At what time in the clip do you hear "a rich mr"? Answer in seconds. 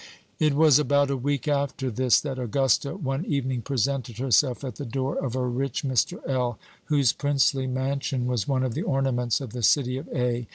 5.35-6.27